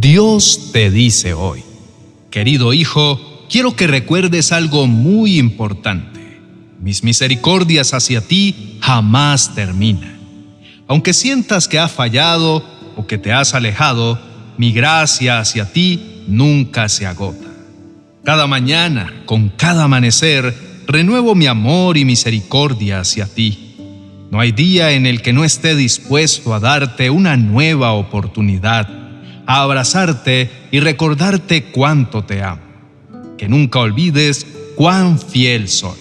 [0.00, 1.62] Dios te dice hoy,
[2.30, 6.40] querido hijo, quiero que recuerdes algo muy importante.
[6.80, 10.18] Mis misericordias hacia ti jamás terminan.
[10.88, 12.64] Aunque sientas que has fallado
[12.96, 14.18] o que te has alejado,
[14.56, 17.48] mi gracia hacia ti nunca se agota.
[18.24, 20.54] Cada mañana, con cada amanecer,
[20.86, 23.76] renuevo mi amor y misericordia hacia ti.
[24.30, 28.99] No hay día en el que no esté dispuesto a darte una nueva oportunidad
[29.50, 32.62] a abrazarte y recordarte cuánto te amo.
[33.36, 35.98] Que nunca olvides cuán fiel soy.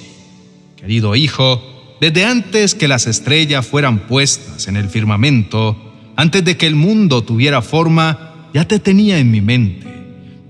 [0.75, 5.75] Querido hijo, desde antes que las estrellas fueran puestas en el firmamento,
[6.15, 9.87] antes de que el mundo tuviera forma, ya te tenía en mi mente.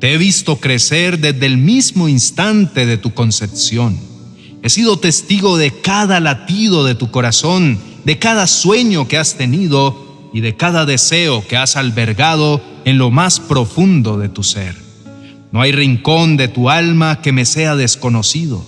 [0.01, 3.97] Te he visto crecer desde el mismo instante de tu concepción.
[4.61, 10.29] He sido testigo de cada latido de tu corazón, de cada sueño que has tenido
[10.33, 14.75] y de cada deseo que has albergado en lo más profundo de tu ser.
[15.51, 18.63] No hay rincón de tu alma que me sea desconocido.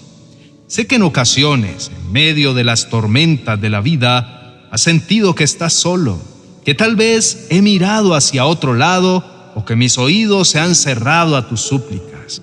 [0.67, 5.43] Sé que en ocasiones, en medio de las tormentas de la vida, has sentido que
[5.43, 6.19] estás solo,
[6.65, 11.35] que tal vez he mirado hacia otro lado o que mis oídos se han cerrado
[11.35, 12.41] a tus súplicas.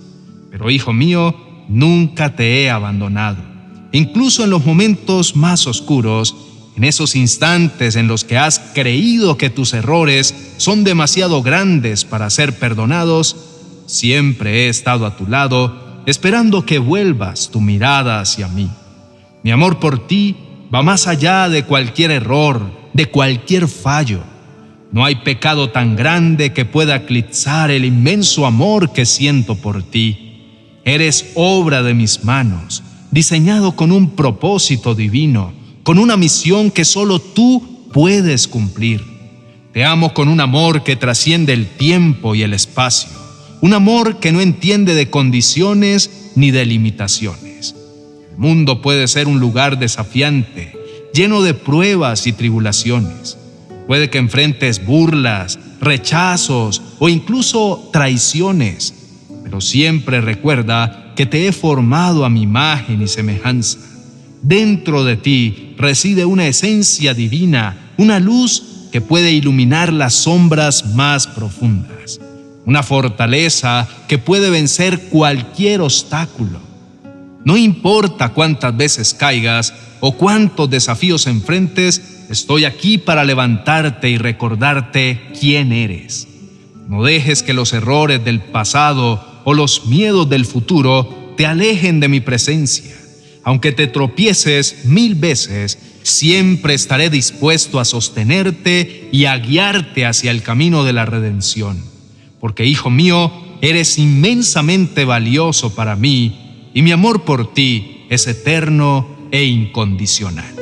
[0.51, 1.35] Pero hijo mío,
[1.69, 3.39] nunca te he abandonado.
[3.93, 6.37] Incluso en los momentos más oscuros,
[6.79, 12.31] en esos instantes en los que has creído que tus errores son demasiado grandes para
[12.31, 13.35] ser perdonados,
[13.87, 18.71] siempre he estado a tu lado esperando que vuelvas tu mirada hacia mí.
[19.43, 20.37] Mi amor por ti
[20.73, 24.23] va más allá de cualquier error, de cualquier fallo.
[24.93, 30.79] No hay pecado tan grande que pueda eclipsar el inmenso amor que siento por ti.
[30.85, 35.58] Eres obra de mis manos, diseñado con un propósito divino
[35.89, 39.03] con una misión que solo tú puedes cumplir.
[39.73, 43.09] Te amo con un amor que trasciende el tiempo y el espacio,
[43.63, 47.75] un amor que no entiende de condiciones ni de limitaciones.
[48.33, 50.77] El mundo puede ser un lugar desafiante,
[51.15, 53.39] lleno de pruebas y tribulaciones.
[53.87, 58.93] Puede que enfrentes burlas, rechazos o incluso traiciones,
[59.43, 63.88] pero siempre recuerda que te he formado a mi imagen y semejanza
[64.43, 71.27] Dentro de ti reside una esencia divina, una luz que puede iluminar las sombras más
[71.27, 72.21] profundas,
[72.65, 76.61] una fortaleza que puede vencer cualquier obstáculo.
[77.45, 85.31] No importa cuántas veces caigas o cuántos desafíos enfrentes, estoy aquí para levantarte y recordarte
[85.39, 86.29] quién eres.
[86.89, 92.09] No dejes que los errores del pasado o los miedos del futuro te alejen de
[92.09, 92.98] mi presencia.
[93.49, 100.43] Aunque te tropieces mil veces, siempre estaré dispuesto a sostenerte y a guiarte hacia el
[100.43, 101.83] camino de la redención.
[102.41, 103.33] Porque, hijo mío,
[103.63, 110.55] eres inmensamente valioso para mí y mi amor por ti es eterno e incondicional.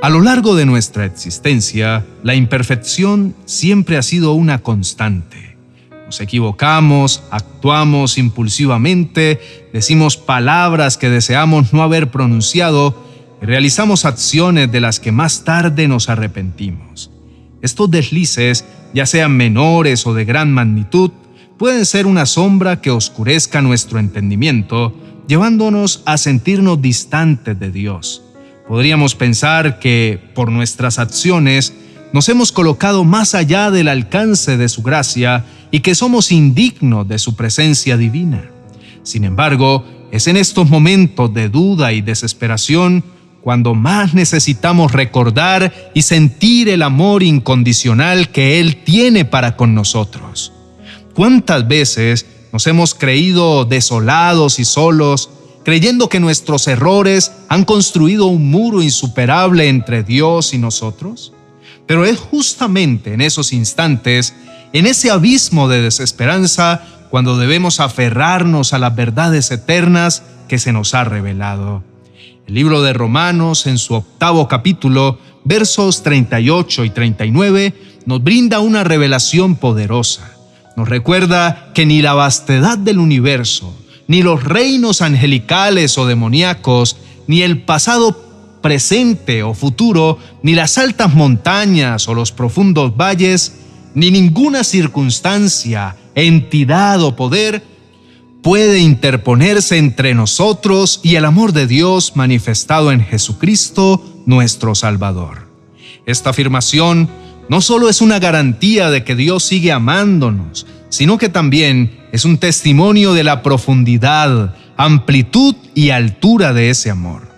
[0.00, 5.49] A lo largo de nuestra existencia, la imperfección siempre ha sido una constante.
[6.10, 9.38] Nos equivocamos, actuamos impulsivamente,
[9.72, 13.00] decimos palabras que deseamos no haber pronunciado
[13.40, 17.12] y realizamos acciones de las que más tarde nos arrepentimos.
[17.62, 21.12] Estos deslices, ya sean menores o de gran magnitud,
[21.56, 24.92] pueden ser una sombra que oscurezca nuestro entendimiento,
[25.28, 28.24] llevándonos a sentirnos distantes de Dios.
[28.66, 31.72] Podríamos pensar que, por nuestras acciones,
[32.12, 37.18] nos hemos colocado más allá del alcance de su gracia y que somos indignos de
[37.18, 38.50] su presencia divina.
[39.02, 43.04] Sin embargo, es en estos momentos de duda y desesperación
[43.42, 50.52] cuando más necesitamos recordar y sentir el amor incondicional que Él tiene para con nosotros.
[51.14, 55.30] ¿Cuántas veces nos hemos creído desolados y solos,
[55.64, 61.32] creyendo que nuestros errores han construido un muro insuperable entre Dios y nosotros?
[61.90, 64.32] Pero es justamente en esos instantes
[64.72, 70.94] en ese abismo de desesperanza cuando debemos aferrarnos a las verdades eternas que se nos
[70.94, 71.82] ha revelado.
[72.46, 77.74] El libro de Romanos, en su octavo capítulo, versos 38 y 39,
[78.06, 80.36] nos brinda una revelación poderosa.
[80.76, 83.76] Nos recuerda que ni la vastedad del universo,
[84.06, 88.29] ni los reinos angelicales o demoníacos, ni el pasado
[88.60, 93.54] presente o futuro, ni las altas montañas o los profundos valles,
[93.94, 97.62] ni ninguna circunstancia, entidad o poder
[98.42, 105.48] puede interponerse entre nosotros y el amor de Dios manifestado en Jesucristo, nuestro Salvador.
[106.06, 107.08] Esta afirmación
[107.48, 112.38] no solo es una garantía de que Dios sigue amándonos, sino que también es un
[112.38, 117.29] testimonio de la profundidad, amplitud y altura de ese amor.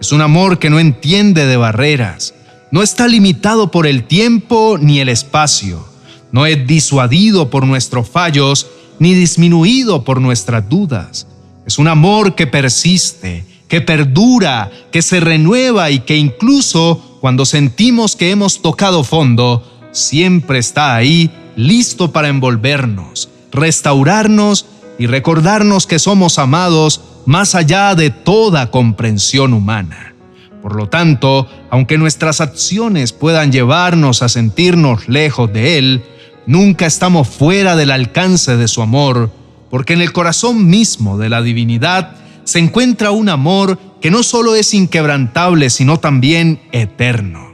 [0.00, 2.34] Es un amor que no entiende de barreras,
[2.70, 5.86] no está limitado por el tiempo ni el espacio,
[6.32, 8.66] no es disuadido por nuestros fallos
[8.98, 11.26] ni disminuido por nuestras dudas.
[11.66, 18.16] Es un amor que persiste, que perdura, que se renueva y que incluso cuando sentimos
[18.16, 24.66] que hemos tocado fondo, siempre está ahí listo para envolvernos, restaurarnos
[24.98, 30.14] y recordarnos que somos amados más allá de toda comprensión humana.
[30.62, 36.04] Por lo tanto, aunque nuestras acciones puedan llevarnos a sentirnos lejos de Él,
[36.46, 39.30] nunca estamos fuera del alcance de su amor,
[39.70, 44.54] porque en el corazón mismo de la divinidad se encuentra un amor que no solo
[44.54, 47.52] es inquebrantable, sino también eterno.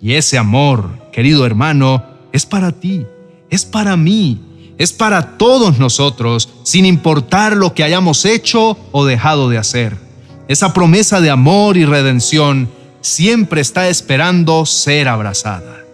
[0.00, 3.06] Y ese amor, querido hermano, es para ti,
[3.50, 4.40] es para mí,
[4.78, 9.96] es para todos nosotros, sin importar lo que hayamos hecho o dejado de hacer.
[10.46, 12.70] Esa promesa de amor y redención
[13.00, 15.84] siempre está esperando ser abrazada.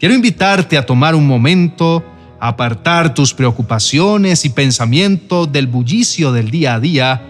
[0.00, 2.02] Quiero invitarte a tomar un momento,
[2.40, 7.22] a apartar tus preocupaciones y pensamientos del bullicio del día a día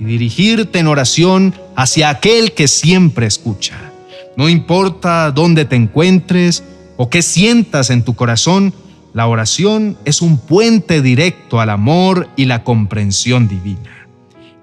[0.00, 3.76] y dirigirte en oración hacia aquel que siempre escucha.
[4.36, 6.62] No importa dónde te encuentres
[6.96, 8.74] o qué sientas en tu corazón,
[9.14, 14.06] la oración es un puente directo al amor y la comprensión divina.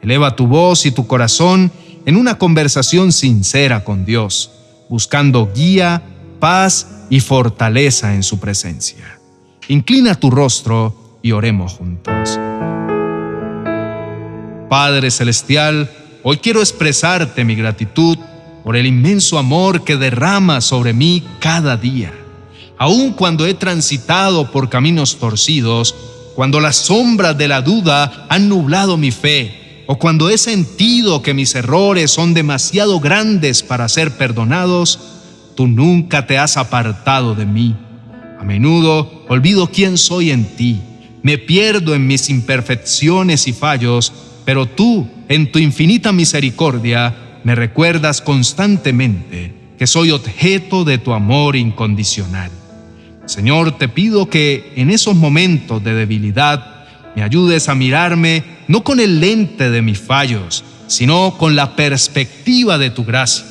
[0.01, 1.71] Eleva tu voz y tu corazón
[2.05, 4.51] en una conversación sincera con Dios,
[4.89, 6.03] buscando guía,
[6.39, 9.19] paz y fortaleza en su presencia.
[9.67, 12.39] Inclina tu rostro y oremos juntos.
[14.69, 15.89] Padre Celestial,
[16.21, 18.17] hoy quiero expresarte mi gratitud
[18.63, 22.13] por el inmenso amor que derrama sobre mí cada día.
[22.77, 25.95] Aun cuando he transitado por caminos torcidos,
[26.35, 31.33] cuando las sombras de la duda han nublado mi fe, o cuando he sentido que
[31.33, 34.99] mis errores son demasiado grandes para ser perdonados,
[35.55, 37.75] tú nunca te has apartado de mí.
[38.39, 40.81] A menudo olvido quién soy en ti,
[41.23, 44.11] me pierdo en mis imperfecciones y fallos,
[44.43, 51.55] pero tú, en tu infinita misericordia, me recuerdas constantemente que soy objeto de tu amor
[51.55, 52.51] incondicional.
[53.25, 56.85] Señor, te pido que en esos momentos de debilidad
[57.15, 62.77] me ayudes a mirarme no con el lente de mis fallos, sino con la perspectiva
[62.77, 63.45] de tu gracia.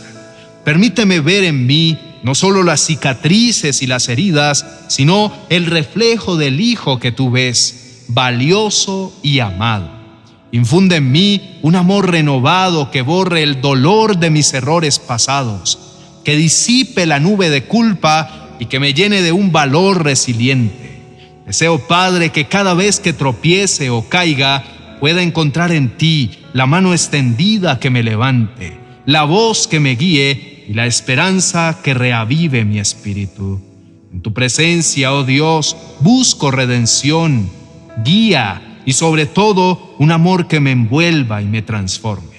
[0.64, 6.60] Permíteme ver en mí no solo las cicatrices y las heridas, sino el reflejo del
[6.60, 9.90] Hijo que tú ves, valioso y amado.
[10.52, 15.78] Infunde en mí un amor renovado que borre el dolor de mis errores pasados,
[16.24, 21.00] que disipe la nube de culpa y que me llene de un valor resiliente.
[21.46, 24.64] Deseo, Padre, que cada vez que tropiece o caiga,
[25.00, 30.64] pueda encontrar en ti la mano extendida que me levante, la voz que me guíe
[30.68, 33.60] y la esperanza que reavive mi espíritu.
[34.12, 37.50] En tu presencia, oh Dios, busco redención,
[38.04, 42.33] guía y sobre todo un amor que me envuelva y me transforme.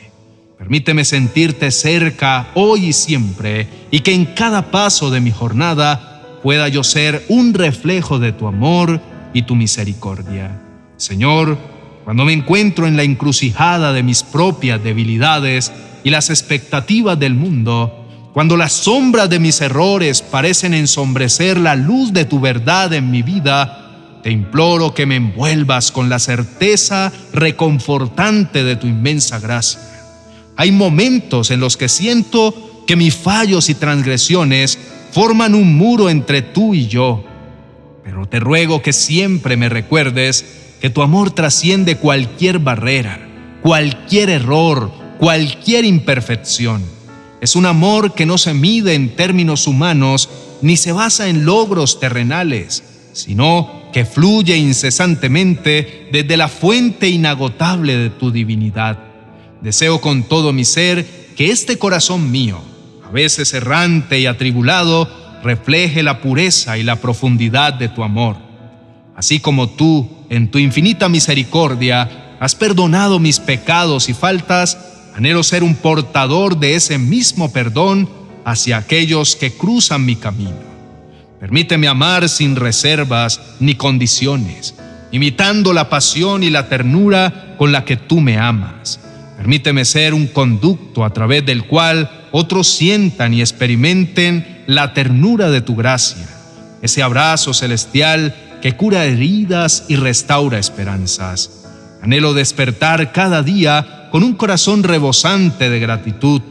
[0.66, 6.68] Permíteme sentirte cerca hoy y siempre y que en cada paso de mi jornada pueda
[6.70, 9.00] yo ser un reflejo de tu amor
[9.32, 10.60] y tu misericordia.
[10.98, 11.60] Señor,
[12.04, 15.72] cuando me encuentro en la encrucijada de mis propias debilidades
[16.04, 22.12] y las expectativas del mundo, cuando las sombras de mis errores parecen ensombrecer la luz
[22.12, 28.64] de tu verdad en mi vida, te imploro que me envuelvas con la certeza reconfortante
[28.64, 29.95] de tu inmensa gracia.
[30.58, 34.78] Hay momentos en los que siento que mis fallos y transgresiones
[35.12, 37.24] forman un muro entre tú y yo.
[38.04, 40.46] Pero te ruego que siempre me recuerdes
[40.80, 43.20] que tu amor trasciende cualquier barrera,
[43.62, 46.84] cualquier error, cualquier imperfección.
[47.42, 50.30] Es un amor que no se mide en términos humanos
[50.62, 52.84] ni se basa en logros terrenales,
[53.14, 59.05] sino que fluye incesantemente desde la fuente inagotable de tu divinidad.
[59.66, 62.62] Deseo con todo mi ser que este corazón mío,
[63.04, 65.10] a veces errante y atribulado,
[65.44, 68.38] refleje la pureza y la profundidad de tu amor.
[69.16, 74.78] Así como tú, en tu infinita misericordia, has perdonado mis pecados y faltas,
[75.16, 78.08] anhelo ser un portador de ese mismo perdón
[78.46, 80.60] hacia aquellos que cruzan mi camino.
[81.40, 84.76] Permíteme amar sin reservas ni condiciones,
[85.12, 89.00] imitando la pasión y la ternura con la que tú me amas.
[89.38, 95.62] Permíteme ser un conducto a través del cual otros sientan y experimenten la ternura de
[95.62, 96.28] tu gracia,
[96.82, 101.66] ese abrazo celestial que cura heridas y restaura esperanzas.
[102.02, 106.42] Anhelo despertar cada día con un corazón rebosante de gratitud,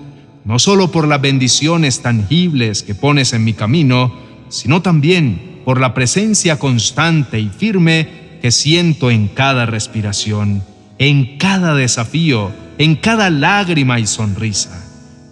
[0.44, 4.14] no solo por las bendiciones tangibles que pones en mi camino,
[4.48, 10.62] sino también por la presencia constante y firme que siento en cada respiración,
[10.98, 14.84] en cada desafío, en cada lágrima y sonrisa.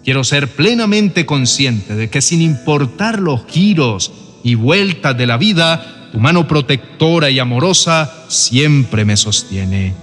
[0.03, 4.11] Quiero ser plenamente consciente de que sin importar los giros
[4.43, 9.93] y vueltas de la vida, tu mano protectora y amorosa siempre me sostiene.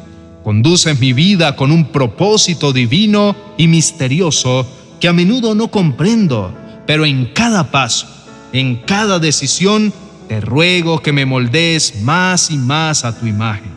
[0.42, 4.66] Conduces mi vida con un propósito divino y misterioso
[4.98, 6.54] que a menudo no comprendo,
[6.86, 8.06] pero en cada paso,
[8.52, 9.92] en cada decisión,
[10.28, 13.72] te ruego que me moldees más y más a tu imagen,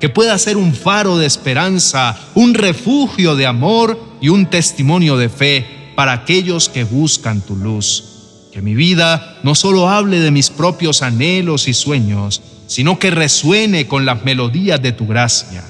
[0.00, 5.28] que pueda ser un faro de esperanza, un refugio de amor y un testimonio de
[5.28, 8.04] fe para aquellos que buscan tu luz.
[8.52, 13.86] Que mi vida no solo hable de mis propios anhelos y sueños, sino que resuene
[13.86, 15.62] con las melodías de tu gracia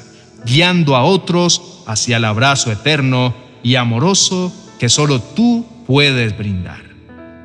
[0.45, 6.83] guiando a otros hacia el abrazo eterno y amoroso que solo tú puedes brindar.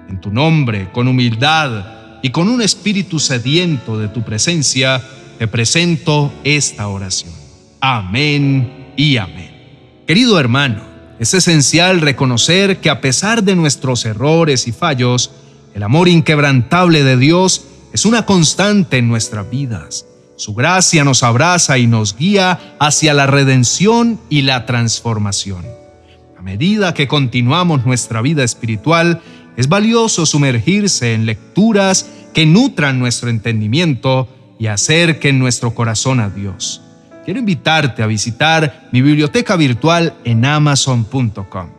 [0.10, 5.04] En tu nombre, con humildad y con un espíritu sediento de tu presencia,
[5.38, 7.34] te presento esta oración.
[7.82, 9.52] Amén y amén.
[10.08, 10.84] Querido hermano,
[11.20, 15.32] es esencial reconocer que a pesar de nuestros errores y fallos,
[15.74, 20.06] el amor inquebrantable de Dios es una constante en nuestras vidas
[20.38, 25.66] su gracia nos abraza y nos guía hacia la redención y la transformación.
[26.38, 29.22] A medida que continuamos nuestra vida espiritual,
[29.56, 34.28] es valioso sumergirse en lecturas que nutran nuestro entendimiento
[34.60, 36.82] y acerquen nuestro corazón a Dios.
[37.26, 41.70] Quiero invitarte a visitar mi biblioteca virtual en amazon.com,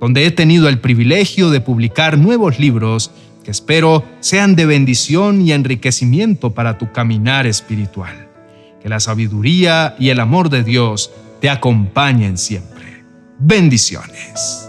[0.00, 3.12] donde he tenido el privilegio de publicar nuevos libros
[3.44, 8.28] que espero sean de bendición y enriquecimiento para tu caminar espiritual.
[8.82, 13.04] Que la sabiduría y el amor de Dios te acompañen siempre.
[13.38, 14.65] Bendiciones.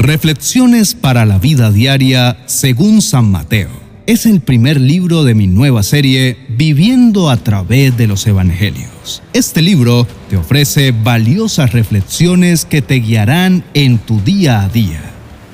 [0.00, 3.68] Reflexiones para la vida diaria según San Mateo
[4.06, 9.22] es el primer libro de mi nueva serie Viviendo a través de los Evangelios.
[9.34, 15.02] Este libro te ofrece valiosas reflexiones que te guiarán en tu día a día.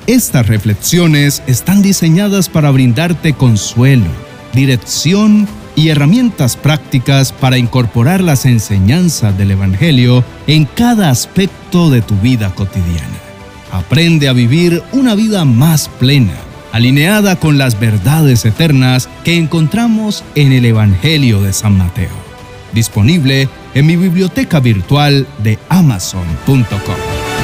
[0.07, 4.07] Estas reflexiones están diseñadas para brindarte consuelo,
[4.53, 12.15] dirección y herramientas prácticas para incorporar las enseñanzas del Evangelio en cada aspecto de tu
[12.21, 13.26] vida cotidiana.
[13.71, 16.33] Aprende a vivir una vida más plena
[16.71, 22.15] alineada con las verdades eternas que encontramos en el Evangelio de San Mateo.
[22.73, 27.36] Disponible en mi biblioteca virtual de amazon.com.